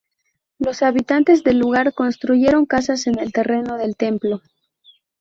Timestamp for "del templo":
3.77-4.41